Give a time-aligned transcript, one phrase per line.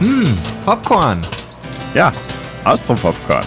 [0.00, 0.32] Hm,
[0.64, 1.26] Popcorn.
[1.92, 2.12] Ja,
[2.62, 3.44] Austropopcorn.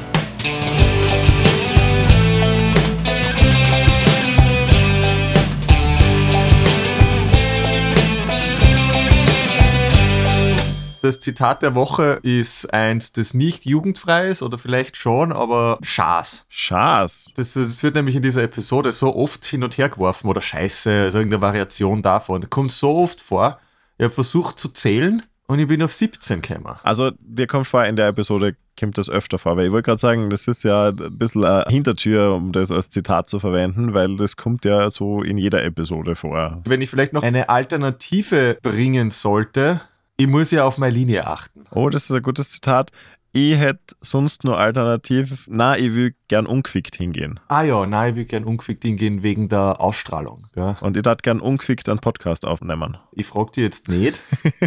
[11.02, 16.48] Das Zitat der Woche ist eins, das nicht jugendfrei ist oder vielleicht schon, aber Schaß.
[16.50, 17.32] Schaß.
[17.34, 21.04] Das, das wird nämlich in dieser Episode so oft hin und her geworfen oder Scheiße,
[21.04, 22.50] also irgendeine Variation davon.
[22.50, 23.58] Kommt so oft vor.
[23.98, 26.78] Ich habe versucht zu zählen und ich bin auf 17 gekommen.
[26.82, 30.00] Also, dir kommt vor, in der Episode kommt das öfter vor, weil ich wollte gerade
[30.00, 34.16] sagen, das ist ja ein bisschen eine Hintertür, um das als Zitat zu verwenden, weil
[34.16, 36.62] das kommt ja so in jeder Episode vor.
[36.66, 39.82] Wenn ich vielleicht noch eine Alternative bringen sollte,
[40.16, 41.66] ich muss ja auf meine Linie achten.
[41.72, 42.92] Oh, das ist ein gutes Zitat.
[43.34, 47.40] Ich hätte sonst nur alternativ, na, ich will gern ungefickt hingehen.
[47.48, 50.48] Ah ja, nein, ich will gern ungefickt hingehen wegen der Ausstrahlung.
[50.54, 50.76] Gell?
[50.82, 52.98] Und ich darf gern ungefickt einen Podcast aufnehmen.
[53.14, 54.22] Ich frag dich jetzt nicht.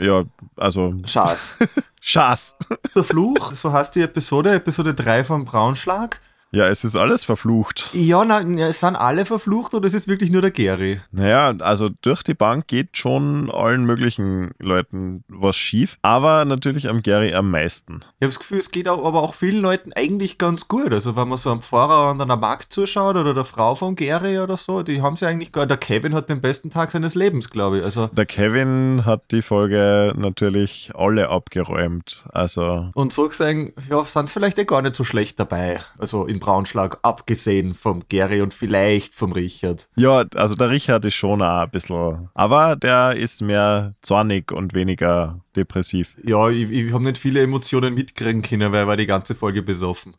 [0.00, 0.24] Ja,
[0.56, 1.56] also, Schaß.
[2.00, 2.56] Schaß.
[2.96, 6.22] Der Fluch, so heißt die Episode, Episode 3 vom Braunschlag.
[6.52, 7.90] Ja, es ist alles verflucht.
[7.92, 11.00] Ja, na, es sind alle verflucht oder es ist wirklich nur der Gary?
[11.12, 17.02] Naja, also durch die Bank geht schon allen möglichen Leuten was schief, aber natürlich am
[17.02, 18.00] Gary am meisten.
[18.16, 20.92] Ich habe das Gefühl, es geht auch, aber auch vielen Leuten eigentlich ganz gut.
[20.92, 23.94] Also wenn man so am Pfarrer und an der Magd zuschaut oder der Frau von
[23.94, 25.66] Gary oder so, die haben sie eigentlich gar.
[25.66, 27.84] Der Kevin hat den besten Tag seines Lebens, glaube ich.
[27.84, 32.24] Also Der Kevin hat die Folge natürlich alle abgeräumt.
[32.32, 35.80] Also, und so gesehen, ja, sind es vielleicht eh gar nicht so schlecht dabei.
[35.96, 39.88] Also in Braunschlag, abgesehen vom Gary und vielleicht vom Richard.
[39.96, 44.74] ja, also der Richard ist schon auch ein bisschen, aber der ist mehr zornig und
[44.74, 46.16] weniger depressiv.
[46.24, 49.62] Ja, ich, ich habe nicht viele Emotionen mitkriegen können, weil er war die ganze Folge
[49.62, 50.14] besoffen.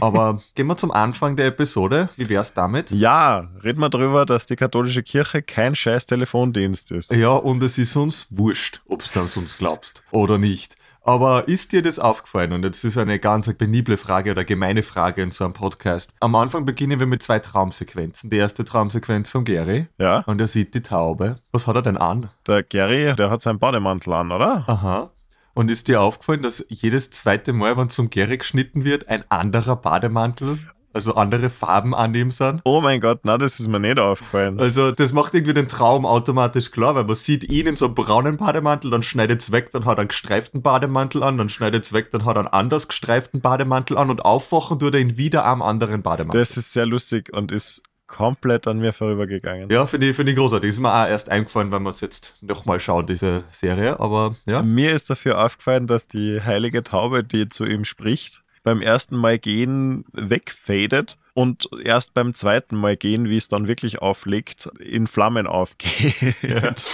[0.00, 2.08] Aber gehen wir zum Anfang der Episode.
[2.16, 2.90] Wie wär's damit?
[2.90, 7.12] Ja, reden wir darüber, dass die katholische Kirche kein scheiß Telefondienst ist.
[7.12, 10.74] Ja, und es ist uns wurscht, ob du an uns glaubst oder nicht.
[11.08, 12.52] Aber ist dir das aufgefallen?
[12.52, 16.12] Und jetzt ist eine ganz penible Frage oder gemeine Frage in so einem Podcast.
[16.20, 18.28] Am Anfang beginnen wir mit zwei Traumsequenzen.
[18.28, 19.86] Die erste Traumsequenz von Gary.
[19.96, 21.36] Ja, Und er sieht die Taube.
[21.50, 22.28] Was hat er denn an?
[22.46, 24.64] der Gary, der hat seinen Bademantel an, oder?
[24.66, 25.10] Aha.
[25.54, 29.76] Und ist dir aufgefallen, dass jedes zweite Mal, wenn zum Gary geschnitten wird, ein anderer
[29.76, 30.58] Bademantel,
[30.92, 32.60] also andere Farben an ihm sind?
[32.64, 34.58] Oh mein Gott, na, das ist mir nicht aufgefallen.
[34.58, 37.94] Also, das macht irgendwie den Traum automatisch klar, weil man sieht ihn in so einem
[37.94, 41.84] braunen Bademantel, dann schneidet es weg, dann hat er einen gestreiften Bademantel an, dann schneidet
[41.84, 45.16] es weg, dann hat er einen anders gestreiften Bademantel an und aufwachen tut er ihn
[45.16, 46.40] wieder am anderen Bademantel.
[46.40, 49.70] Das ist sehr lustig und ist komplett an mir vorübergegangen.
[49.70, 50.70] ja, finde ich, finde ich großartig.
[50.70, 54.00] Ist mir auch erst eingefallen, wenn wir es jetzt nochmal schauen, diese Serie.
[54.00, 54.62] Aber ja.
[54.62, 59.38] Mir ist dafür aufgefallen, dass die heilige Taube, die zu ihm spricht, beim ersten Mal
[59.38, 65.46] gehen wegfadet und erst beim zweiten Mal gehen, wie es dann wirklich auflegt, in Flammen
[65.46, 66.34] aufgeht.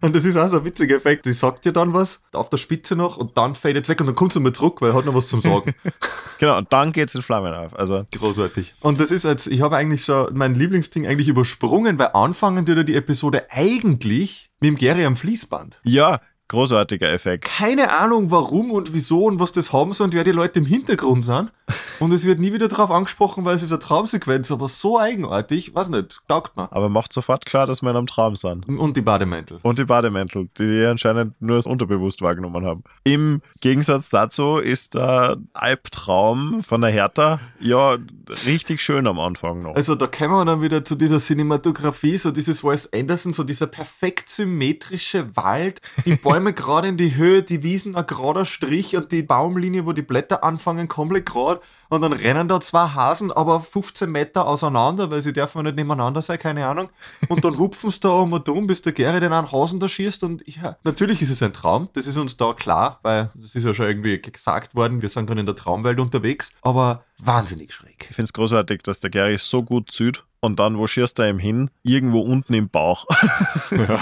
[0.00, 1.24] Und das ist auch so ein witziger Effekt.
[1.24, 4.08] Sie sagt dir dann was auf der Spitze noch und dann fadet es weg und
[4.08, 5.74] dann kommt sie mal zurück, weil er hat noch was zum Sagen.
[6.38, 7.72] genau, und dann geht es in Flammen auf.
[7.78, 8.74] Also, Großartig.
[8.80, 12.84] Und das ist jetzt, ich habe eigentlich schon mein Lieblingsding eigentlich übersprungen, weil anfangen würde
[12.84, 15.80] die Episode eigentlich mit dem Gary am Fließband.
[15.84, 17.44] ja, großartiger Effekt.
[17.44, 20.66] Keine Ahnung warum und wieso und was das haben soll und wer die Leute im
[20.66, 21.52] Hintergrund sind.
[21.98, 25.74] Und es wird nie wieder darauf angesprochen, weil es ist eine Traumsequenz, aber so eigenartig,
[25.74, 26.70] weiß nicht, taugt mir.
[26.70, 28.68] Aber macht sofort klar, dass wir in einem Traum sind.
[28.68, 29.60] Und die Bademäntel.
[29.62, 32.84] Und die Bademäntel, die die anscheinend nur als unterbewusst wahrgenommen haben.
[33.04, 37.96] Im Gegensatz dazu ist der Albtraum von der Hertha ja
[38.46, 39.74] richtig schön am Anfang noch.
[39.74, 43.66] Also da kommen wir dann wieder zu dieser Cinematografie, so dieses Wes Anderson, so dieser
[43.66, 49.12] perfekt symmetrische Wald, die Bäume gerade in die Höhe, die Wiesen ein gerader Strich und
[49.12, 53.60] die Baumlinie, wo die Blätter anfangen, komplett gerade und dann rennen da zwei Hasen, aber
[53.60, 56.88] 15 Meter auseinander, weil sie dürfen nicht nebeneinander sein, keine Ahnung.
[57.28, 59.88] Und dann hupfen sie da um und um, bis der Gary den einen Hasen da
[59.88, 63.54] schießt und ja, natürlich ist es ein Traum, das ist uns da klar, weil das
[63.54, 67.72] ist ja schon irgendwie gesagt worden, wir sind gerade in der Traumwelt unterwegs, aber wahnsinnig
[67.72, 68.06] schräg.
[68.10, 71.28] Ich finde es großartig, dass der Gary so gut zieht und dann, wo schießt er
[71.28, 71.70] ihm hin?
[71.82, 73.06] Irgendwo unten im Bauch.
[73.70, 73.98] Ja,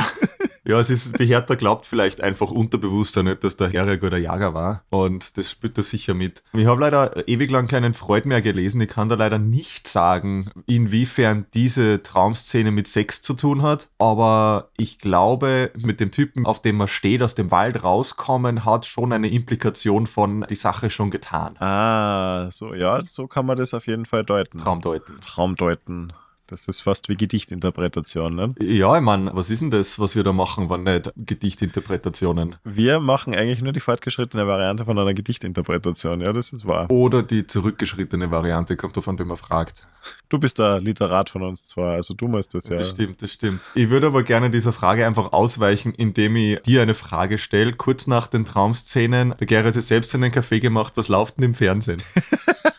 [0.65, 4.55] es ist, die Hertha glaubt vielleicht einfach unterbewusster nicht, dass der Herr ein guter Jager
[4.55, 4.83] war.
[4.91, 6.43] Und das spürt er sicher mit.
[6.53, 8.81] Ich habe leider ewig lang keinen Freud mehr gelesen.
[8.81, 13.89] Ich kann da leider nicht sagen, inwiefern diese Traumszene mit Sex zu tun hat.
[13.99, 18.87] Aber ich glaube, mit dem Typen, auf dem man steht, aus dem Wald rauskommen, hat
[18.87, 21.57] schon eine Implikation von die Sache schon getan.
[21.59, 24.59] ah, so, ja, so kann man das auf jeden Fall deuten.
[24.59, 25.21] Traumdeuten.
[25.21, 26.13] Traumdeuten.
[26.47, 28.55] Das ist fast wie Gedichtinterpretation, ne?
[28.61, 32.57] Ja, ich meine, was ist denn das, was wir da machen, wenn nicht Gedichtinterpretationen?
[32.65, 36.91] Wir machen eigentlich nur die fortgeschrittene Variante von einer Gedichtinterpretation, ja, das ist wahr.
[36.91, 39.89] Oder die zurückgeschrittene Variante, kommt davon, wie man fragt.
[40.29, 42.77] Du bist der Literat von uns zwar, also du musst das ja.
[42.77, 43.61] Das stimmt, das stimmt.
[43.75, 47.73] Ich würde aber gerne dieser Frage einfach ausweichen, indem ich dir eine Frage stelle.
[47.73, 51.55] Kurz nach den Traumszenen, der Gerrit hat selbst einen Kaffee gemacht, was läuft denn im
[51.55, 52.03] Fernsehen?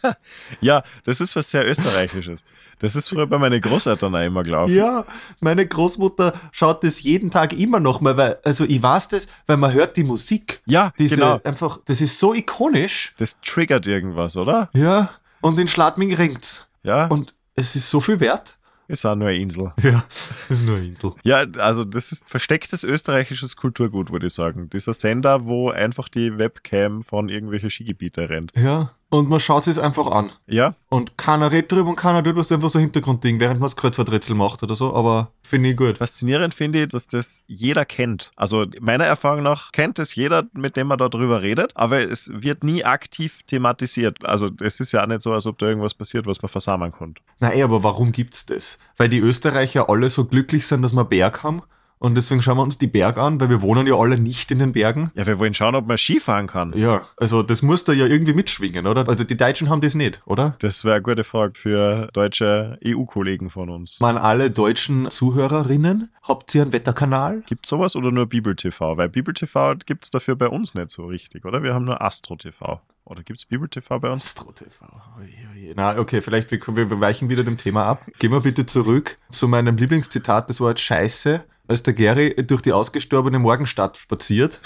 [0.62, 2.46] ja, das ist was sehr Österreichisches.
[2.80, 4.76] Das ist früher bei meinen Großeltern auch immer gelaufen.
[4.76, 5.06] Ja,
[5.40, 9.58] meine Großmutter schaut das jeden Tag immer noch mal, weil, also ich weiß das, weil
[9.58, 10.62] man hört die Musik.
[10.66, 11.40] Ja, Diese, genau.
[11.44, 13.14] einfach, das ist so ikonisch.
[13.18, 14.70] Das triggert irgendwas, oder?
[14.74, 15.10] Ja,
[15.42, 16.68] und in Schladming ringt's.
[16.84, 18.58] Ja, Und es ist so viel wert.
[18.88, 19.74] ist auch nur eine Insel.
[19.82, 20.04] Ja,
[20.50, 21.14] ist nur eine Insel.
[21.24, 24.70] Ja, also das ist verstecktes österreichisches Kulturgut, würde ich sagen.
[24.70, 28.52] Dieser Sender, wo einfach die Webcam von irgendwelchen Skigebiete rennt.
[28.56, 30.32] Ja, und man schaut es einfach an.
[30.48, 33.76] Ja, Und keiner redet drüber und keiner tut was einfach so Hintergrundding, während man das
[33.76, 35.98] Kreuzworträtsel macht oder so, aber finde ich gut.
[35.98, 38.32] faszinierend finde ich, dass das jeder kennt.
[38.36, 42.32] Also meiner Erfahrung nach kennt es jeder, mit dem man da drüber redet, aber es
[42.34, 44.26] wird nie aktiv thematisiert.
[44.26, 46.92] Also es ist ja auch nicht so, als ob da irgendwas passiert, was man versammeln
[46.92, 47.22] konnte.
[47.40, 48.80] Na ey, aber warum gibt's das?
[48.98, 51.64] Weil die Österreicher alle so glücklich sind, dass wir Berg haben
[52.00, 54.60] und deswegen schauen wir uns die Berge an, weil wir wohnen ja alle nicht in
[54.60, 55.12] den Bergen.
[55.16, 56.74] Ja, wir wollen schauen, ob man Skifahren kann.
[56.76, 59.08] Ja, also das muss da ja irgendwie mitschwingen, oder?
[59.08, 60.56] Also die Deutschen haben das nicht, oder?
[60.60, 64.00] Das wäre eine gute Frage für deutsche EU-Kollegen von uns.
[64.00, 67.44] Man alle deutschen Zuhörerinnen, habt ihr einen Wetterkanal?
[67.48, 68.98] Gibt sowas oder nur Bibel TV?
[68.98, 71.64] Weil Bibel TV gibt es dafür bei uns nicht so richtig, oder?
[71.64, 72.82] Wir haben nur Astro TV.
[73.06, 74.24] Oder gibt es Bibel TV bei uns?
[74.24, 74.86] Astro TV.
[75.20, 75.74] Oje, oje.
[75.76, 76.60] Na, okay, vielleicht wir,
[76.90, 78.06] wir weichen wieder dem Thema ab.
[78.18, 81.46] Gehen wir bitte zurück zu meinem Lieblingszitat, das Wort Scheiße.
[81.68, 84.62] Als der Gary durch die ausgestorbene Morgenstadt spaziert,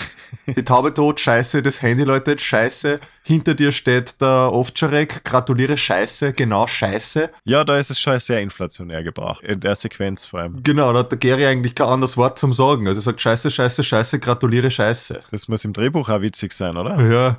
[0.46, 6.34] die Taube tot, Scheiße, das Handy läutet, Scheiße, hinter dir steht der Ovtcharek, gratuliere Scheiße,
[6.34, 7.30] genau Scheiße.
[7.46, 9.44] Ja, da ist es schon sehr inflationär gebraucht.
[9.44, 10.62] In der Sequenz vor allem.
[10.64, 12.88] Genau, da hat der Gary eigentlich kein anderes Wort zum Sagen.
[12.88, 15.22] Also er sagt Scheiße, Scheiße, Scheiße, gratuliere Scheiße.
[15.32, 17.02] Das muss im Drehbuch auch witzig sein, oder?
[17.10, 17.38] Ja.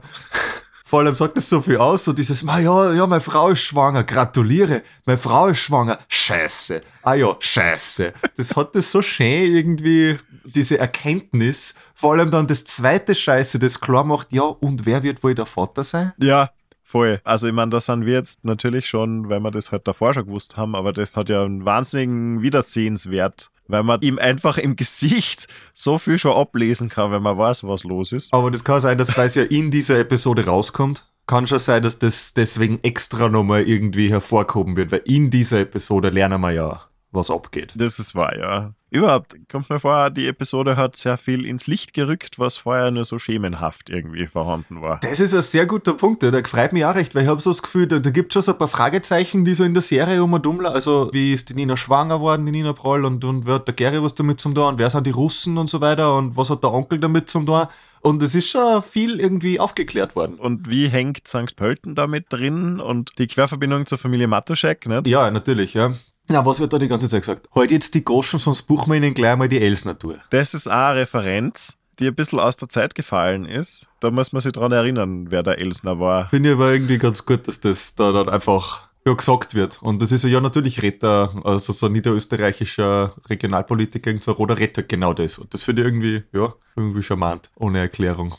[0.90, 3.60] Vor allem sagt das so viel aus, so dieses, ma ja, ja, meine Frau ist
[3.60, 8.12] schwanger, gratuliere, meine Frau ist schwanger, scheiße, ah ja, scheiße.
[8.37, 13.81] Das hat das so schön irgendwie, diese Erkenntnis, vor allem dann das zweite Scheiße, das
[13.81, 16.12] klar macht, ja, und wer wird wohl der Vater sein?
[16.20, 16.50] Ja,
[16.82, 17.20] voll.
[17.22, 20.26] Also ich meine, da sind wir jetzt natürlich schon, weil wir das halt davor schon
[20.26, 25.46] gewusst haben, aber das hat ja einen wahnsinnigen Wiedersehenswert, weil man ihm einfach im Gesicht
[25.72, 28.32] so viel schon ablesen kann, wenn man weiß, was los ist.
[28.32, 31.82] Aber das kann sein, dass, weil es ja in dieser Episode rauskommt, kann schon sein,
[31.82, 36.89] dass das deswegen extra nochmal irgendwie hervorgehoben wird, weil in dieser Episode lernen wir ja,
[37.12, 37.72] was abgeht.
[37.76, 38.74] Das ist wahr, ja.
[38.92, 43.04] Überhaupt kommt mir vor, die Episode hat sehr viel ins Licht gerückt, was vorher nur
[43.04, 44.98] so schemenhaft irgendwie vorhanden war.
[45.02, 47.50] Das ist ein sehr guter Punkt, der freut mich auch recht, weil ich habe so
[47.50, 49.80] das Gefühl, da, da gibt es schon so ein paar Fragezeichen, die so in der
[49.80, 53.24] Serie um und um, also wie ist die Nina schwanger geworden, die Nina Proll, und,
[53.24, 55.70] und wer hat der Gary was damit zum tun, und wer sind die Russen und
[55.70, 57.66] so weiter, und was hat der Onkel damit zum tun,
[58.00, 60.38] und es ist schon viel irgendwie aufgeklärt worden.
[60.38, 61.54] Und wie hängt St.
[61.54, 65.06] Pölten damit drin und die Querverbindung zur Familie Matuschek, nicht?
[65.06, 65.92] Ja, natürlich, ja.
[66.31, 67.49] Ja, was wird da die ganze Zeit gesagt?
[67.53, 70.17] Halt jetzt die Goschen, sonst buchen wir ihnen gleich mal die Elsnatur.
[70.31, 73.91] Das ist auch eine Referenz, die ein bisschen aus der Zeit gefallen ist.
[73.99, 76.29] Da muss man sich dran erinnern, wer der Elsner war.
[76.29, 79.82] Finde ich aber irgendwie ganz gut, dass das da dann einfach ja, gesagt wird.
[79.82, 84.88] Und das ist ja natürlich Retter, also so ein niederösterreichischer Regionalpolitiker, so ein Roder rettet
[84.88, 85.37] genau das.
[85.37, 88.35] Und das finde ich irgendwie, ja, irgendwie charmant, ohne Erklärung.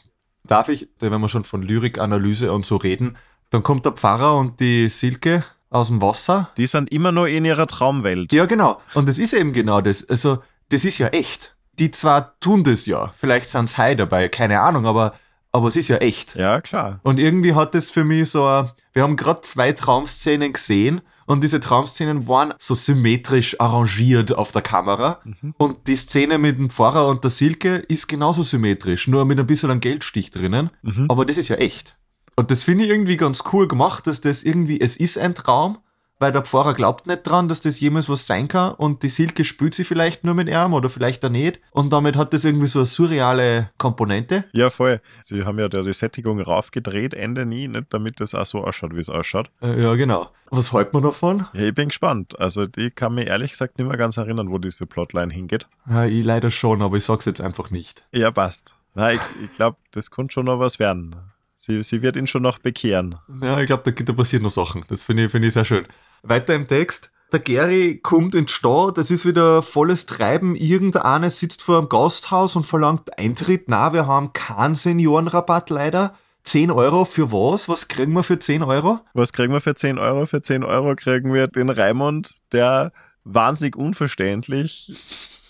[0.46, 3.18] Darf ich, wenn wir schon von Lyrikanalyse und so reden,
[3.50, 6.50] dann kommt der Pfarrer und die Silke aus dem Wasser.
[6.58, 8.32] Die sind immer nur in ihrer Traumwelt.
[8.34, 8.80] Ja, genau.
[8.94, 10.08] Und das ist eben genau das.
[10.08, 11.56] Also, das ist ja echt.
[11.80, 15.16] Die zwar tun das ja, vielleicht sind es Hai dabei, keine Ahnung, aber,
[15.52, 16.36] aber es ist ja echt.
[16.36, 17.00] Ja, klar.
[17.04, 21.44] Und irgendwie hat das für mich so, ein- wir haben gerade zwei Traumszenen gesehen und
[21.44, 25.22] diese Traumszenen waren so symmetrisch arrangiert auf der Kamera.
[25.58, 29.48] Und die Szene mit dem Pfarrer und der Silke ist genauso symmetrisch, nur mit ein
[29.48, 30.70] bisschen einem Geldstich drinnen.
[31.08, 31.96] Aber das ist ja echt.
[32.42, 35.78] Und das finde ich irgendwie ganz cool gemacht, dass das irgendwie, es ist ein Traum,
[36.18, 39.46] weil der Pfarrer glaubt nicht dran, dass das jemals was sein kann und die Silke
[39.46, 41.60] spült sie vielleicht nur mit ihm oder vielleicht auch nicht.
[41.70, 44.46] Und damit hat das irgendwie so eine surreale Komponente.
[44.54, 45.02] Ja, voll.
[45.22, 48.96] Sie haben ja da die Sättigung raufgedreht, Ende nie, nicht, damit das auch so ausschaut,
[48.96, 49.52] wie es ausschaut.
[49.62, 50.32] Äh, Ja, genau.
[50.50, 51.46] Was hält man davon?
[51.54, 52.40] Ja, ich bin gespannt.
[52.40, 55.68] Also, ich kann mir ehrlich gesagt nicht mehr ganz erinnern, wo diese Plotline hingeht.
[55.88, 58.08] Ja, ich leider schon, aber ich sag's jetzt einfach nicht.
[58.12, 58.78] Ja, passt.
[58.96, 61.16] Na, ich, ich glaube, das könnte schon noch was werden.
[61.62, 63.20] Sie, sie wird ihn schon noch bekehren.
[63.40, 64.84] Ja, ich glaube, da, da passieren noch Sachen.
[64.88, 65.86] Das finde ich, finde ich sehr schön.
[66.24, 67.12] Weiter im Text.
[67.32, 70.56] Der Gary kommt ins Stau, das ist wieder volles Treiben.
[70.56, 73.66] Irgendeiner sitzt vor einem Gasthaus und verlangt Eintritt.
[73.68, 76.16] Na, wir haben keinen Seniorenrabatt leider.
[76.46, 77.70] 10 Euro für was?
[77.70, 79.00] Was kriegen wir für 10 Euro?
[79.14, 80.26] Was kriegen wir für 10 Euro?
[80.26, 82.92] Für 10 Euro kriegen wir den Raimund, der
[83.24, 84.96] wahnsinnig unverständlich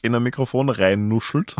[0.01, 1.55] in ein Mikrofon reinnuschelt.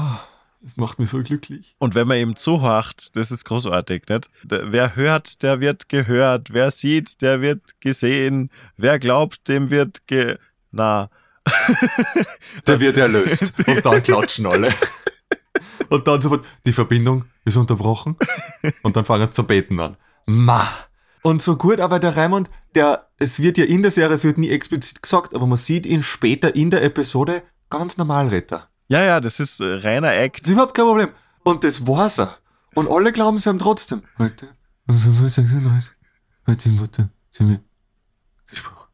[0.61, 1.75] Das macht mich so glücklich.
[1.79, 4.29] Und wenn man ihm zuhört, das ist großartig, nicht?
[4.43, 6.53] Wer hört, der wird gehört.
[6.53, 8.51] Wer sieht, der wird gesehen.
[8.77, 10.37] Wer glaubt, dem wird ge...
[10.71, 11.09] Na,
[12.67, 13.53] Der wird erlöst.
[13.67, 14.71] Und dann klatschen alle.
[15.89, 18.15] Und dann sofort, die Verbindung ist unterbrochen.
[18.81, 19.97] Und dann fangen sie zu beten an.
[20.25, 20.67] Ma.
[21.23, 24.37] Und so gut, aber der Raimund, der, es wird ja in der Serie, es wird
[24.37, 28.69] nie explizit gesagt, aber man sieht ihn später in der Episode ganz normal retter.
[28.91, 30.41] Ja, ja, das ist äh, reiner Act.
[30.41, 31.09] Das ist überhaupt kein Problem.
[31.43, 32.37] Und das war's er.
[32.75, 34.01] Und alle glauben sie ihm trotzdem.
[34.17, 34.49] Heute,
[34.85, 35.81] um 5.36 Uhr,
[36.45, 37.61] heute in wir
[38.47, 38.87] gesprochen.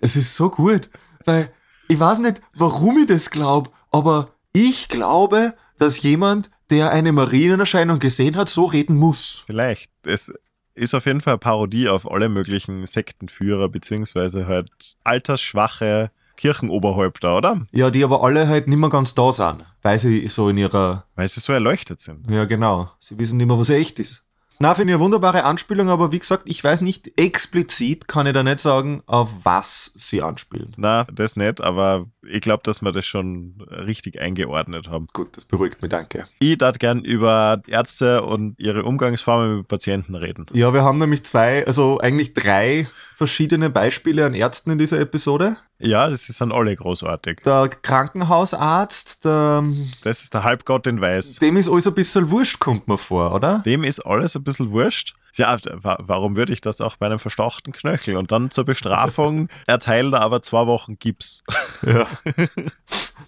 [0.00, 0.90] Es ist so gut,
[1.26, 1.52] weil
[1.88, 8.00] ich weiß nicht, warum ich das glaube, aber ich glaube, dass jemand, der eine Marienerscheinung
[8.00, 9.44] gesehen hat, so reden muss.
[9.46, 9.92] Vielleicht.
[10.02, 10.32] Es
[10.74, 17.66] ist auf jeden Fall eine Parodie auf alle möglichen Sektenführer, beziehungsweise halt altersschwache Kirchenoberhäupter, oder?
[17.70, 21.04] Ja, die aber alle halt nicht mehr ganz da sind, weil sie so in ihrer
[21.14, 22.30] Weil sie so erleuchtet sind.
[22.30, 22.90] Ja, genau.
[22.98, 24.24] Sie wissen nicht mehr, was echt ist.
[24.62, 28.34] Na, finde ich eine wunderbare Anspielung, aber wie gesagt, ich weiß nicht explizit, kann ich
[28.34, 30.74] da nicht sagen, auf was sie anspielen.
[30.76, 35.06] Na, das nicht, aber ich glaube, dass wir das schon richtig eingeordnet haben.
[35.14, 36.26] Gut, das beruhigt mich, danke.
[36.40, 40.44] Ich darf gern über Ärzte und ihre Umgangsformen mit Patienten reden.
[40.52, 45.56] Ja, wir haben nämlich zwei, also eigentlich drei verschiedene Beispiele an Ärzten in dieser Episode.
[45.80, 47.40] Ja, das sind alle großartig.
[47.44, 49.64] Der Krankenhausarzt, der,
[50.04, 51.36] Das ist der Halbgott in Weiß.
[51.36, 53.60] dem ist alles ein bisschen wurscht, kommt mir vor, oder?
[53.60, 55.14] Dem ist alles ein bisschen wurscht.
[55.36, 58.16] Ja, wa- warum würde ich das auch bei einem verstauchten Knöchel?
[58.16, 61.42] Und dann zur Bestrafung erteilt er aber zwei Wochen Gips.
[61.86, 62.06] Ja.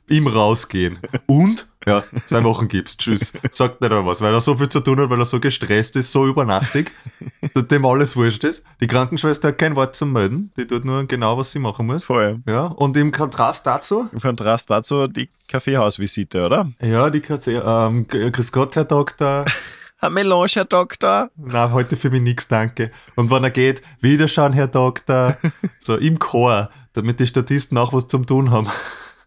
[0.09, 0.99] Ihm rausgehen.
[1.27, 1.69] Und?
[1.87, 2.97] Ja, zwei Wochen gibt's.
[2.97, 3.33] Tschüss.
[3.51, 5.97] Sagt nicht einmal was, weil er so viel zu tun hat, weil er so gestresst
[5.97, 6.91] ist, so übernachtig,
[7.55, 8.65] dass dem alles wurscht ist.
[8.81, 10.53] Die Krankenschwester hat kein Wort zum Melden.
[10.57, 12.05] Die tut nur genau, was sie machen muss.
[12.05, 12.41] Voll.
[12.47, 16.71] Ja, und im Kontrast dazu, Im Kontrast dazu die Kaffeehausvisite, oder?
[16.81, 19.45] ja, die Katze, ähm, Grüß Gott, Herr Doktor.
[19.99, 21.31] Ein Melange, Herr Doktor.
[21.37, 22.91] Na, heute für mich nix, danke.
[23.15, 25.37] Und wenn er geht, Wiederschauen, Herr Doktor.
[25.79, 28.67] So im Chor, damit die Statisten auch was zum tun haben.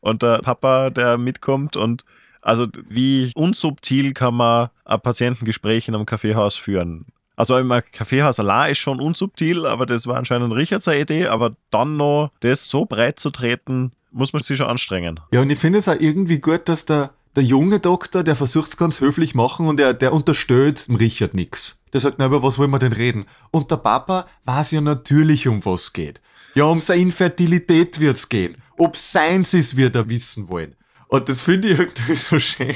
[0.01, 2.03] Und der Papa, der mitkommt und
[2.45, 7.05] also wie unsubtil kann man ein Patientengespräch in einem Kaffeehaus führen.
[7.35, 11.97] Also im Kaffeehaus allein ist schon unsubtil, aber das war anscheinend Richards Idee, aber dann
[11.97, 15.19] noch das so breit zu treten, muss man sich schon anstrengen.
[15.31, 18.69] Ja, und ich finde es auch irgendwie gut, dass der, der junge Doktor, der versucht
[18.69, 21.79] es ganz höflich machen und der, der unterstellt dem Richard nix.
[21.93, 23.25] Der sagt, na, über was wollen wir denn reden?
[23.51, 26.21] Und der Papa weiß ja natürlich, um was geht.
[26.53, 28.57] Ja, um seine Infertilität wird's gehen.
[28.77, 30.75] Ob seins ist, wird er wissen wollen.
[31.07, 32.75] Und das finde ich irgendwie so schön.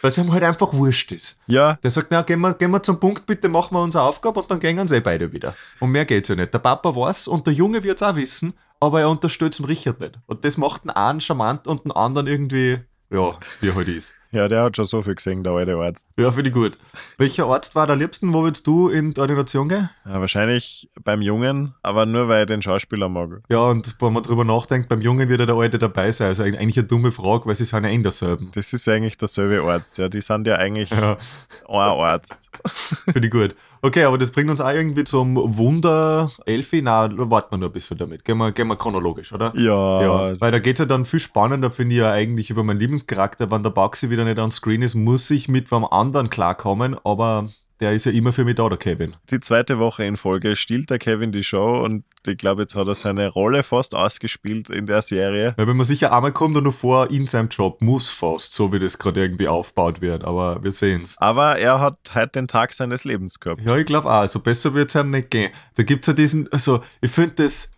[0.00, 1.38] Weil es ihm halt einfach wurscht ist.
[1.46, 4.40] Ja, Der sagt, na, gehen wir, gehen wir zum Punkt, bitte machen wir unsere Aufgabe
[4.40, 5.54] und dann gehen sie eh beide wieder.
[5.78, 6.52] Und mehr geht's ja nicht.
[6.52, 10.18] Der Papa weiß und der Junge wird's auch wissen, aber er unterstützt den Richard nicht.
[10.26, 14.14] Und das macht den einen charmant und den anderen irgendwie, ja, wie er halt ist.
[14.32, 16.06] Ja, der hat schon so viel gesehen, der alte Arzt.
[16.18, 16.78] Ja, finde ich gut.
[17.18, 18.32] Welcher Arzt war der liebsten?
[18.34, 19.90] Wo willst du in die Ordination gehen?
[20.04, 23.42] Ja, wahrscheinlich beim Jungen, aber nur weil ich den Schauspieler mag.
[23.50, 26.28] Ja, und wenn man drüber nachdenkt, beim Jungen wird ja der Alte dabei sein.
[26.28, 28.50] Also eigentlich eine dumme Frage, weil sie sind ja eh in derselben.
[28.54, 30.08] Das ist eigentlich derselbe Arzt, ja.
[30.08, 31.16] Die sind ja eigentlich Ja,
[31.68, 32.50] ein Arzt.
[33.12, 33.54] finde ich gut.
[33.84, 36.82] Okay, aber das bringt uns auch irgendwie zum Wunder Elfi.
[36.82, 38.24] Na, warten wir nur ein bisschen damit.
[38.24, 39.52] Gehen wir, gehen wir chronologisch, oder?
[39.56, 42.78] Ja, Ja, weil da geht's ja dann viel spannender, finde ich ja eigentlich über meinen
[42.78, 43.50] Lieblingscharakter.
[43.50, 47.48] Wenn der Baxi wieder nicht on screen ist, muss ich mit wem anderen klarkommen, aber
[47.82, 49.16] der ist ja immer für mich da, der Kevin.
[49.30, 52.86] die zweite Woche in Folge stiehlt der Kevin die Show und ich glaube, jetzt hat
[52.86, 55.54] er seine Rolle fast ausgespielt in der Serie.
[55.56, 58.72] Weil wenn man sicher einmal kommt und nur vor in seinem Job muss fast, so
[58.72, 61.18] wie das gerade irgendwie aufgebaut wird, aber wir sehen's.
[61.18, 63.62] Aber er hat heute den Tag seines Lebens gehabt.
[63.62, 65.50] Ja, ich glaube auch, also besser wird's einem nicht gehen.
[65.74, 67.72] Da gibt's ja diesen, also ich finde das,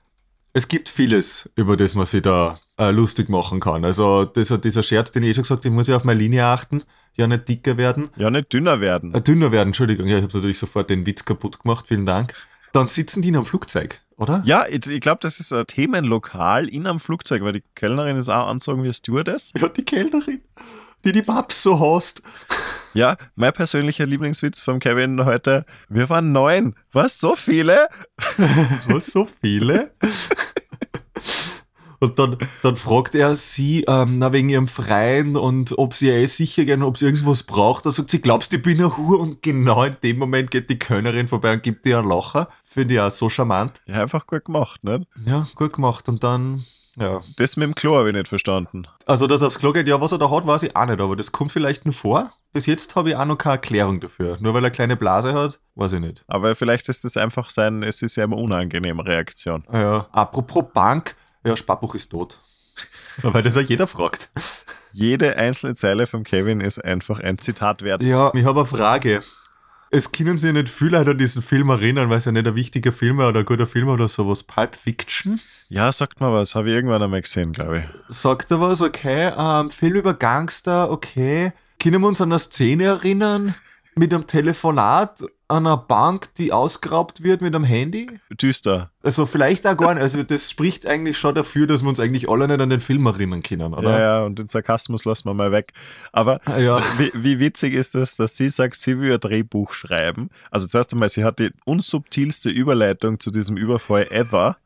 [0.55, 3.85] es gibt vieles, über das man sich da äh, lustig machen kann.
[3.85, 6.21] Also das, dieser Scherz, den ich eh schon gesagt habe, ich muss ja auf meine
[6.21, 6.85] Linie achten,
[7.15, 8.11] ja nicht dicker werden.
[8.17, 9.13] Ja, nicht dünner werden.
[9.15, 12.35] Äh, dünner werden, Entschuldigung, ja, ich habe natürlich sofort den Witz kaputt gemacht, vielen Dank.
[12.73, 14.43] Dann sitzen die in einem Flugzeug, oder?
[14.47, 18.29] Ja, ich, ich glaube, das ist ein Themenlokal in einem Flugzeug, weil die Kellnerin ist
[18.29, 19.53] auch anzogen wie Stewardess.
[19.61, 20.41] Ja, die Kellnerin,
[21.05, 22.23] die die Babs so hasst.
[22.95, 25.67] Ja, mein persönlicher Lieblingswitz vom Kevin heute.
[25.89, 26.77] Wir waren neun.
[26.93, 27.89] Was, so viele?
[28.89, 29.91] Was, so viele?
[31.99, 36.27] Und dann, dann fragt er sie, ähm, na, wegen ihrem Freien und ob sie eh
[36.27, 37.85] sicher gehen, ob sie irgendwas braucht.
[37.85, 39.19] Da sagt sie, glaubst du, ich bin ein Hure?
[39.19, 42.49] Und genau in dem Moment geht die Kölnerin vorbei und gibt ihr einen Lacher.
[42.63, 43.83] Finde ich auch so charmant.
[43.87, 45.05] Ja, einfach gut gemacht, ne?
[45.25, 46.09] Ja, gut gemacht.
[46.09, 46.65] Und dann,
[46.97, 47.21] ja.
[47.37, 48.87] Das mit dem Klo habe ich nicht verstanden.
[49.07, 51.01] Also, dass er aufs Klo geht, ja, was er da hat, weiß ich auch nicht,
[51.01, 52.33] aber das kommt vielleicht nur vor.
[52.53, 54.37] Bis jetzt habe ich auch noch keine Erklärung dafür.
[54.41, 56.23] Nur weil er kleine Blase hat, weiß ich nicht.
[56.29, 59.65] Aber vielleicht ist das einfach sein, es ist ja immer unangenehme Reaktion.
[59.73, 60.07] Ja.
[60.13, 62.39] Apropos Bank, Ja, Sparbuch ist tot.
[63.23, 64.31] Weil das ja jeder fragt.
[64.93, 68.03] Jede einzelne Zeile von Kevin ist einfach ein Zitat wert.
[68.03, 69.23] Ja, ich habe eine Frage.
[69.97, 72.57] Es können sich nicht viele Leute an diesen Film erinnern, weil es ja nicht ein
[72.57, 74.43] wichtiger Film oder ein guter Film oder sowas.
[74.43, 75.41] Pulp Fiction?
[75.69, 76.57] Ja, sagt mal was.
[76.57, 77.85] Habe ich irgendwann einmal gesehen, glaube ich.
[78.09, 78.83] Sagt er was?
[78.83, 79.33] Okay.
[79.39, 81.53] Ähm, Film über Gangster, okay.
[81.81, 83.55] Können wir uns an eine Szene erinnern
[83.95, 88.09] mit einem Telefonat einer Bank, die ausgeraubt wird mit einem Handy?
[88.41, 88.91] Düster.
[89.03, 90.03] Also vielleicht auch gar nicht.
[90.03, 93.05] Also das spricht eigentlich schon dafür, dass wir uns eigentlich alle nicht an den Film
[93.07, 93.91] erinnern können, oder?
[93.91, 95.73] Ja, ja, und den Sarkasmus lassen wir mal weg.
[96.13, 96.83] Aber Ah, ja.
[96.99, 100.31] wie, wie witzig ist es, dass sie sagt, sie will ein Drehbuch schreiben.
[100.51, 104.57] Also zuerst einmal, sie hat die unsubtilste Überleitung zu diesem Überfall ever,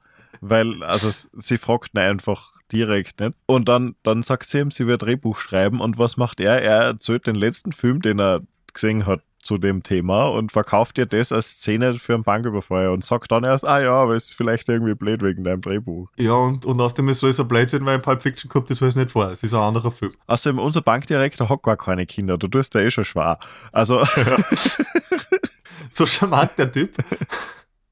[0.41, 3.35] weil, also sie fragt einfach direkt nicht.
[3.47, 6.63] Und dann, dann sagt sie ihm, sie will ein Drehbuch schreiben und was macht er?
[6.63, 8.43] Er erzählt den letzten Film, den er
[8.73, 13.05] gesehen hat zu dem Thema und verkauft ihr das als Szene für einen Banküberfall und
[13.05, 16.09] sagt dann erst, ah ja, aber es ist vielleicht irgendwie blöd wegen deinem Drehbuch.
[16.17, 18.97] Ja, und, und außerdem ist so ein Blödsinn, weil in Pulp Fiction kommt das alles
[18.97, 19.31] nicht vor.
[19.31, 20.13] Es ist ein anderer Film.
[20.27, 23.39] Außerdem, unser Bankdirektor hat gar keine Kinder, du tust ja eh schon schwer.
[23.73, 24.03] Also,
[25.91, 26.97] So charmant, der Typ.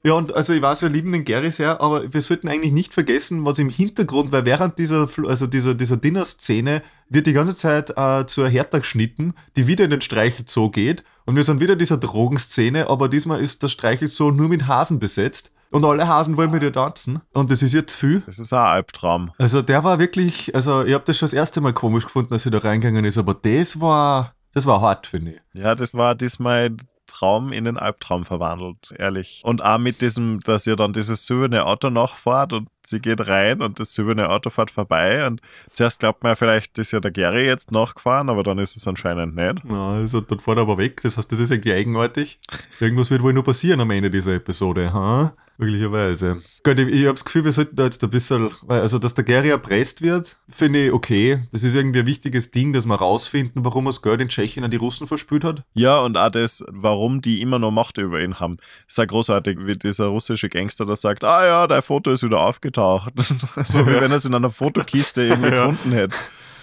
[0.07, 2.95] Ja, und also ich weiß, wir lieben den Gary sehr, aber wir sollten eigentlich nicht
[2.95, 7.93] vergessen, was im Hintergrund, weil während dieser, also dieser, dieser Dinner-Szene wird die ganze Zeit
[7.97, 11.03] äh, zur Hertha geschnitten, die wieder in den Streichelzoo geht.
[11.25, 15.01] Und wir sind wieder in dieser Drogenszene, aber diesmal ist der Streichelzoo nur mit Hasen
[15.01, 15.51] besetzt.
[15.73, 17.21] Und alle Hasen wollen mit ihr tanzen.
[17.33, 18.21] Und das ist jetzt viel.
[18.21, 19.33] das ist auch ein Albtraum.
[19.39, 22.47] Also der war wirklich, also ich habe das schon das erste Mal komisch gefunden, als
[22.47, 25.41] er da reingegangen ist, aber das war, das war hart, finde ich.
[25.61, 29.41] Ja, das war diesmal Traum in den Albtraum verwandelt, ehrlich.
[29.45, 33.63] Und auch mit diesem, dass ihr dann dieses silberne Auto nachfahrt und sie geht rein
[33.63, 35.41] und das silberne Auto fährt vorbei und
[35.73, 39.35] zuerst glaubt man vielleicht, ist ja der Gary jetzt nachgefahren, aber dann ist es anscheinend
[39.37, 39.65] nicht.
[39.69, 41.01] Ja, also dann fährt er aber weg.
[41.03, 42.39] Das heißt, das ist irgendwie eigenartig.
[42.81, 45.35] Irgendwas wird wohl nur passieren am Ende dieser Episode, ha?
[45.59, 46.43] Möglicherweise.
[46.65, 49.25] Gut, ich, ich habe das Gefühl, wir sollten da jetzt ein bisschen, also, dass der
[49.25, 51.41] Gary erpresst wird, finde ich okay.
[51.53, 54.65] Das ist irgendwie ein wichtiges Ding, dass wir rausfinden, warum er das Geld in Tschechien
[54.65, 55.63] an die Russen verspült hat.
[55.75, 58.59] Ja, und auch das, warum die immer noch Macht über ihn haben.
[58.87, 62.41] ist ja großartig, wie dieser russische Gangster da sagt, ah ja, dein Foto ist wieder
[62.41, 63.13] aufgetaucht.
[63.65, 65.69] so wie wenn er es in einer Fotokiste irgendwie Ja.
[65.69, 66.17] gefunden hätte.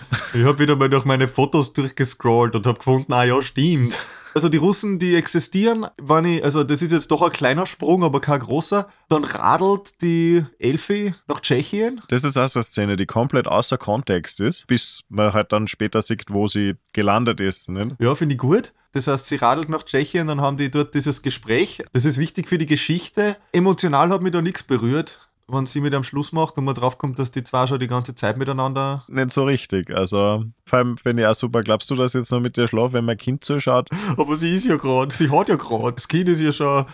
[0.34, 3.96] Ich habe wieder mal durch meine Fotos durchgescrollt und habe gefunden, ah ja, stimmt.
[4.34, 8.04] Also die Russen, die existieren, wenn ich, also das ist jetzt doch ein kleiner Sprung,
[8.04, 8.90] aber kein großer.
[9.10, 12.02] Dann radelt die Elfi nach Tschechien.
[12.08, 15.68] Das ist auch so eine Szene, die komplett außer Kontext ist, bis man halt dann
[15.68, 17.70] später sieht, wo sie gelandet ist.
[17.70, 17.96] Nicht?
[18.00, 18.74] Ja, finde ich gut.
[18.94, 21.84] Das heißt, sie radelt nach Tschechien, dann haben die dort dieses Gespräch.
[21.94, 23.38] Das ist wichtig für die Geschichte.
[23.52, 27.20] Emotional hat mich da nichts berührt, wenn sie mit am Schluss macht und man draufkommt,
[27.20, 29.04] dass die zwei schon die ganze Zeit miteinander.
[29.08, 29.90] Nicht so richtig.
[29.92, 31.62] Also, vor allem finde ich auch super.
[31.62, 33.90] Glaubst du, dass jetzt noch mit dir schlafe, wenn mein Kind zuschaut?
[34.18, 35.94] Aber sie ist ja gerade, sie hat ja gerade.
[35.94, 36.86] Das Kind ist ja schon.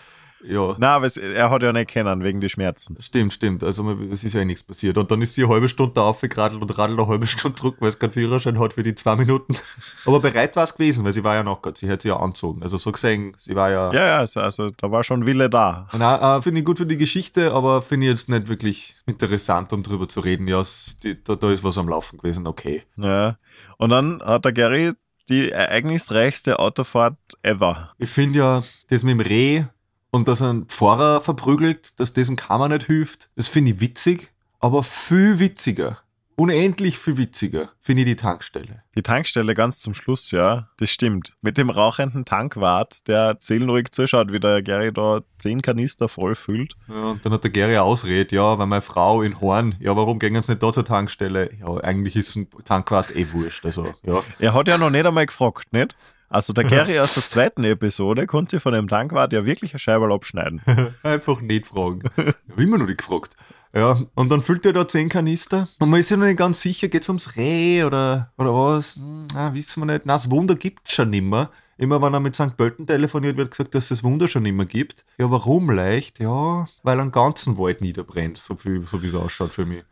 [0.44, 0.76] Ja.
[0.78, 2.98] Na, aber es, er hat ja nicht kennen wegen die Schmerzen.
[3.00, 3.64] Stimmt, stimmt.
[3.64, 4.98] Also es ist ja eh nichts passiert.
[4.98, 7.90] Und dann ist sie eine halbe Stunde aufgeradelt und radelt eine halbe Stunde zurück, weil
[7.90, 9.56] es keinen Führerschein hat für die zwei Minuten.
[10.06, 12.64] Aber bereit war es gewesen, weil sie war ja noch sie hätte sie ja anzogen.
[12.64, 13.94] Also so gesehen, sie war ja.
[13.94, 15.88] Ja, ja, also, da war schon Wille da.
[15.98, 19.74] Na, äh, finde ich gut für die Geschichte, aber finde ich jetzt nicht wirklich interessant,
[19.74, 20.48] um drüber zu reden.
[20.48, 22.84] Ja, es, die, da, da ist was am Laufen gewesen, okay.
[22.98, 23.38] Ja.
[23.78, 24.92] Und dann hat der Gary
[25.30, 27.92] die ereignisreichste Autofahrt ever.
[27.98, 29.64] Ich finde ja, das mit dem Reh
[30.12, 34.32] und dass einen Pfarrer verprügelt, dass das dem Kammer nicht hilft, das finde ich witzig,
[34.60, 36.00] aber viel witziger.
[36.36, 38.82] Unendlich viel witziger finde ich die Tankstelle.
[38.96, 41.36] Die Tankstelle ganz zum Schluss, ja, das stimmt.
[41.42, 46.76] Mit dem rauchenden Tankwart, der seelenruhig zuschaut, wie der Gary da zehn Kanister voll füllt.
[46.88, 49.98] Ja, und dann hat der Gary eine Ausrede, ja, weil meine Frau in Horn, ja,
[49.98, 51.50] warum gehen sie nicht da zur Tankstelle?
[51.60, 54.24] Ja, eigentlich ist ein Tankwart eh wurscht, also, ja.
[54.40, 55.94] Er hat ja noch nicht einmal gefragt, nicht?
[56.30, 59.80] Also der Gary aus der zweiten Episode konnte sich von dem Tankwart ja wirklich ein
[59.80, 60.62] Scheiberl abschneiden.
[61.04, 62.04] Einfach nicht fragen.
[62.18, 63.36] Ich hab immer noch nicht gefragt.
[63.74, 65.68] Ja, und dann füllt er da zehn Kanister.
[65.80, 68.96] Und man ist ja noch nicht ganz sicher, geht's ums Reh oder, oder was?
[68.96, 70.06] Hm, ah, wissen wir nicht.
[70.06, 71.52] Na, das Wunder gibt's schon nimmer.
[71.78, 72.58] Immer wenn er mit St.
[72.58, 75.06] Pölten telefoniert, wird gesagt, dass es das Wunder schon nimmer gibt.
[75.18, 76.20] Ja, warum leicht?
[76.20, 79.84] Ja, weil ein ganzen Wald niederbrennt, so, viel, so wie es ausschaut für mich.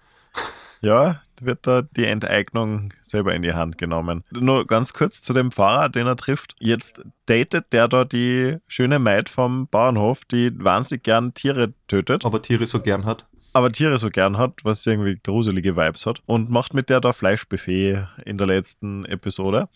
[0.82, 4.24] Ja, wird da die Enteignung selber in die Hand genommen.
[4.32, 6.56] Nur ganz kurz zu dem Fahrer, den er trifft.
[6.60, 12.42] Jetzt datet der da die schöne Maid vom Bauernhof, die wahnsinnig gern Tiere tötet, Aber
[12.42, 13.28] Tiere so gern hat.
[13.54, 16.22] aber Tiere so gern hat, was irgendwie gruselige Vibes hat.
[16.26, 19.68] Und macht mit der da Fleischbuffet in der letzten Episode.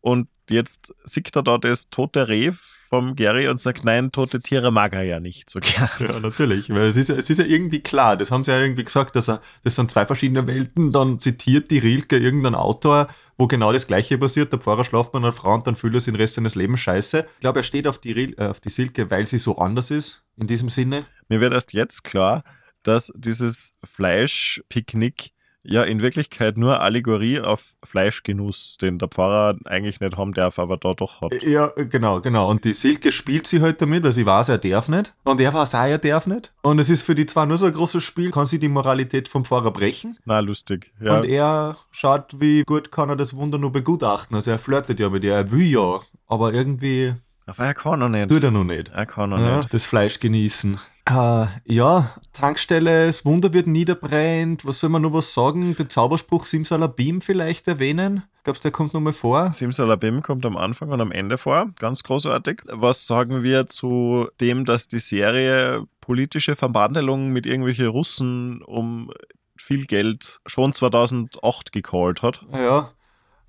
[0.00, 2.52] Und jetzt sieht er da das tote Reh
[2.90, 5.88] vom Gary und sagt, nein, tote Tiere mag er ja nicht so gern.
[6.00, 8.60] Ja, natürlich, weil es ist, ja- es ist ja irgendwie klar, das haben sie ja
[8.60, 13.06] irgendwie gesagt, dass er, das sind zwei verschiedene Welten, dann zitiert die Rilke irgendeinen Autor,
[13.38, 16.00] wo genau das gleiche passiert, der Pfarrer schlaft mit einer Frau und dann fühlt er
[16.00, 17.26] sich den Rest seines Lebens scheiße.
[17.36, 19.90] Ich glaube, er steht auf die, Ril, äh, auf die Silke, weil sie so anders
[19.92, 21.06] ist, in diesem Sinne.
[21.28, 22.42] Mir wird erst jetzt klar,
[22.82, 25.30] dass dieses Fleischpicknick
[25.62, 30.76] ja in Wirklichkeit nur Allegorie auf Fleischgenuss, den der Pfarrer eigentlich nicht haben darf, aber
[30.76, 31.42] da doch hat.
[31.42, 32.48] Ja, genau, genau.
[32.50, 35.14] Und die Silke spielt sie halt damit, weil sie weiß, er darf nicht.
[35.24, 36.52] Und er weiß auch, er darf nicht.
[36.62, 39.28] Und es ist für die zwei nur so ein großes Spiel, kann sie die Moralität
[39.28, 40.16] vom Pfarrer brechen.
[40.24, 40.92] Na, lustig.
[41.00, 41.18] Ja.
[41.18, 44.34] Und er schaut, wie gut kann er das Wunder nur begutachten.
[44.36, 47.14] Also er flirtet ja mit ihr, er will ja, aber irgendwie
[47.46, 48.28] aber er kann noch nicht.
[48.28, 48.90] tut er noch nicht.
[48.90, 49.74] Er kann noch Ja, nicht.
[49.74, 50.78] das Fleisch genießen.
[51.10, 54.64] Äh, ja, Tankstelle, das Wunder wird niederbrennt.
[54.64, 55.74] Was soll man noch was sagen?
[55.74, 58.22] Den Zauberspruch Simsalabim vielleicht erwähnen?
[58.44, 59.50] Glaubst du, der kommt nochmal vor?
[59.50, 61.70] Simsalabim kommt am Anfang und am Ende vor.
[61.80, 62.62] Ganz großartig.
[62.66, 69.10] Was sagen wir zu dem, dass die Serie politische Verbandelungen mit irgendwelchen Russen um
[69.56, 72.44] viel Geld schon 2008 gecallt hat?
[72.52, 72.92] Ja,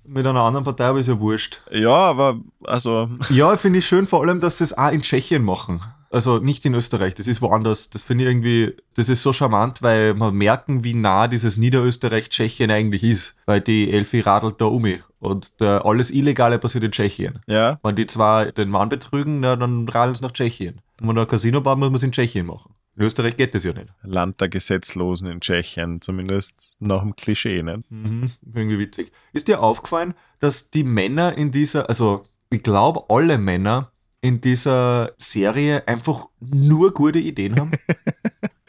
[0.04, 1.62] mit einer anderen Partei, aber ist ja wurscht.
[1.70, 5.42] Ja, aber also Ja, finde ich schön, vor allem, dass sie es auch in Tschechien
[5.44, 5.80] machen.
[6.10, 7.88] Also nicht in Österreich, das ist woanders.
[7.88, 12.28] Das finde ich irgendwie, das ist so charmant, weil man merken, wie nah dieses Niederösterreich
[12.28, 13.34] Tschechien eigentlich ist.
[13.46, 14.86] Weil die Elfi radelt da um
[15.20, 17.38] und der, alles Illegale passiert in Tschechien.
[17.46, 20.80] ja, Wenn die zwar den Mann betrügen, na, dann radeln sie nach Tschechien.
[21.00, 22.74] Und wenn da ein Casino bauen, muss man es in Tschechien machen.
[22.96, 23.88] In Österreich geht das ja nicht.
[24.02, 27.82] Land der Gesetzlosen in Tschechien, zumindest nach dem Klischee, ne?
[27.88, 29.12] Mhm, irgendwie witzig.
[29.32, 35.12] Ist dir aufgefallen, dass die Männer in dieser, also ich glaube, alle Männer in dieser
[35.16, 37.72] Serie einfach nur gute Ideen haben?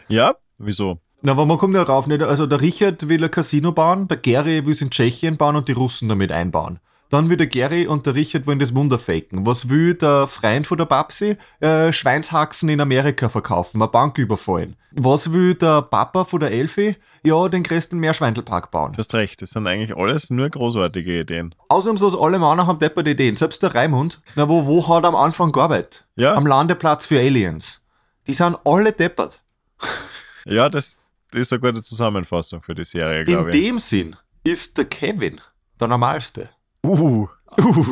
[0.10, 1.00] Ja, wieso?
[1.22, 2.22] Na, aber man kommt ja rauf, nicht?
[2.22, 5.70] Also der Richard will ein Casino bauen, der Gary will es in Tschechien bauen und
[5.70, 6.80] die Russen damit einbauen.
[7.13, 9.45] Dann will der Gary und der Richard wollen das Wunder faken.
[9.45, 11.38] Was will der Freund von der Babsi?
[11.60, 14.78] Äh, Schweinshaxen in Amerika verkaufen, eine Bank überfallen.
[14.93, 16.95] Was will der Papa von der Elfi?
[17.23, 18.93] Ja, den größten Meerschweindelpark bauen.
[18.93, 21.54] Du hast recht, das sind eigentlich alles nur großartige Ideen.
[21.67, 23.36] Ausnahmslos alle Männer haben depperte Ideen.
[23.36, 24.19] Selbst der Raimund.
[24.34, 26.08] Na, wo, wo hat er am Anfang gearbeitet?
[26.15, 27.84] Ja, Am Landeplatz für Aliens.
[28.26, 29.39] Die sind alle deppert.
[30.45, 30.99] ja, das
[31.32, 33.63] ist eine gute Zusammenfassung für die Serie, In glaube ich.
[33.63, 35.39] dem Sinn ist der Kevin
[35.80, 36.49] der normalste.
[36.86, 37.28] Uh,
[37.60, 37.86] Uh.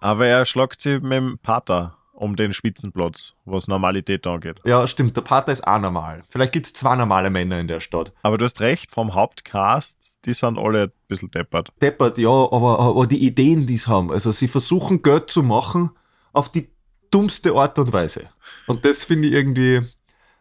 [0.00, 4.58] aber er schlagt sie mit dem Pater um den Spitzenplatz, was Normalität angeht.
[4.64, 6.22] Ja, stimmt, der Pater ist auch normal.
[6.28, 8.12] Vielleicht gibt es zwei normale Männer in der Stadt.
[8.22, 11.72] Aber du hast recht, vom Hauptcast, die sind alle ein bisschen deppert.
[11.80, 15.90] Deppert, ja, aber, aber die Ideen, die sie haben, also sie versuchen Geld zu machen
[16.32, 16.70] auf die
[17.10, 18.28] dummste Art und Weise.
[18.66, 19.82] Und das finde ich irgendwie,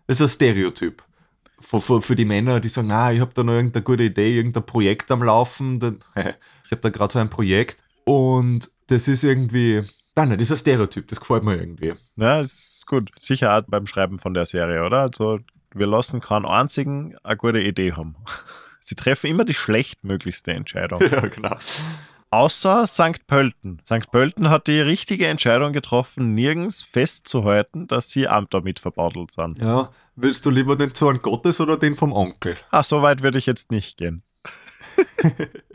[0.07, 1.03] das ist ein Stereotyp.
[1.59, 4.35] Für, für, für die Männer, die sagen, ah, ich habe da noch irgendeine gute Idee,
[4.35, 5.79] irgendein Projekt am Laufen.
[6.65, 7.81] Ich habe da gerade so ein Projekt.
[8.07, 9.83] Und das ist irgendwie,
[10.15, 11.93] nein, nein, das ist ein Stereotyp, das gefällt mir irgendwie.
[12.15, 13.11] Ja, ist gut.
[13.17, 15.01] Sicher auch beim Schreiben von der Serie, oder?
[15.01, 15.39] Also,
[15.73, 18.15] wir lassen keinen einzigen eine gute Idee haben.
[18.79, 21.01] Sie treffen immer die schlechtmöglichste Entscheidung.
[21.11, 21.57] Ja, genau.
[22.29, 23.27] Außer St.
[23.27, 23.81] Pölten.
[23.83, 24.09] St.
[24.09, 29.59] Pölten hat die richtige Entscheidung getroffen, nirgends festzuhalten, dass sie am damit verbandelt sind.
[29.59, 32.55] Ja, willst du lieber den Zorn Gottes oder den vom Onkel?
[32.71, 34.23] Ach, so weit würde ich jetzt nicht gehen.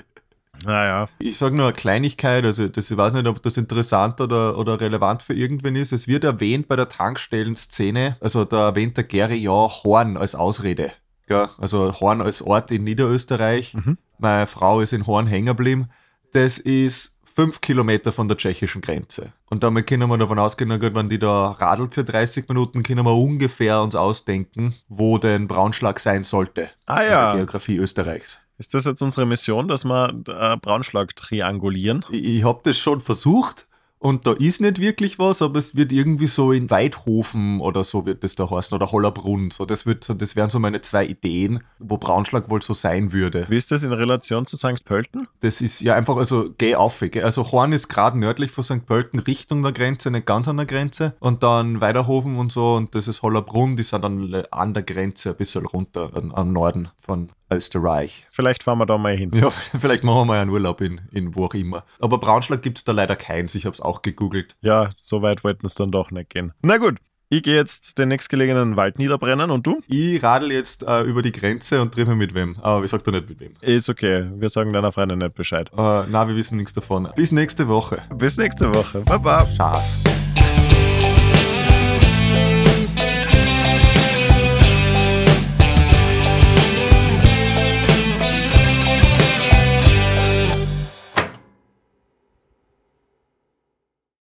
[0.64, 4.59] naja, Ich sage nur eine Kleinigkeit, also das, ich weiß nicht, ob das interessant oder,
[4.59, 5.92] oder relevant für irgendwen ist.
[5.92, 10.92] Es wird erwähnt bei der Tankstellenszene, also da erwähnt der Gary ja Horn als Ausrede.
[11.29, 13.75] Ja, also Horn als Ort in Niederösterreich.
[13.75, 13.96] Mhm.
[14.18, 15.88] Meine Frau ist in Horn hängen geblieben.
[16.33, 19.33] Das ist fünf Kilometer von der tschechischen Grenze.
[19.48, 22.83] Und damit können wir davon ausgehen, na gut, wenn die da radelt für 30 Minuten,
[22.83, 26.70] können wir ungefähr uns ausdenken, wo denn Braunschlag sein sollte.
[26.87, 27.27] Ah in ja.
[27.29, 28.41] der Geografie Österreichs.
[28.62, 32.05] Ist das jetzt unsere Mission, dass wir äh, Braunschlag triangulieren?
[32.11, 33.66] Ich, ich habe das schon versucht
[34.03, 38.05] und da ist nicht wirklich was, aber es wird irgendwie so in Weidhofen oder so
[38.05, 39.53] wird das da heißen oder Hollerbrunn.
[39.53, 43.46] So, das, wird, das wären so meine zwei Ideen, wo Braunschlag wohl so sein würde.
[43.48, 44.85] Wie ist das in Relation zu St.
[44.85, 45.29] Pölten?
[45.38, 47.01] Das ist ja einfach, also geh auf.
[47.22, 48.87] Also Horn ist gerade nördlich von St.
[48.87, 51.14] Pölten Richtung der Grenze, nicht ganz an der Grenze.
[51.20, 55.31] Und dann Weiderhofen und so und das ist Hollerbrunn, die sind dann an der Grenze
[55.31, 58.26] ein bisschen runter, an, am Norden von Österreich.
[58.30, 59.30] Vielleicht fahren wir da mal hin.
[59.34, 61.84] Ja, vielleicht machen wir mal einen Urlaub in, in wo auch immer.
[62.00, 63.54] Aber Braunschlag gibt es da leider keins.
[63.54, 64.56] Ich habe es auch gegoogelt.
[64.60, 66.52] Ja, so weit wollten es dann doch nicht gehen.
[66.62, 66.96] Na gut,
[67.32, 69.80] ich gehe jetzt den nächstgelegenen Wald niederbrennen und du?
[69.86, 72.56] Ich radel jetzt äh, über die Grenze und treffe mit wem.
[72.60, 73.54] Aber ich sag dir nicht mit wem.
[73.62, 75.70] Ist okay, wir sagen deiner Freundin nicht Bescheid.
[75.72, 77.08] Äh, na, wir wissen nichts davon.
[77.16, 78.02] Bis nächste Woche.
[78.14, 79.00] Bis nächste Woche.
[79.00, 79.46] Baba.
[79.46, 80.02] Schaß.